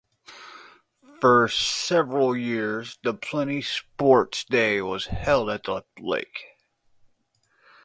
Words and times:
For 1.19 1.47
several 1.47 2.35
years 2.35 2.97
the 3.03 3.13
Plenty 3.13 3.61
Sports 3.61 4.43
Day 4.45 4.81
was 4.81 5.05
held 5.05 5.47
at 5.51 5.65
the 5.65 5.83
lake. 5.99 6.43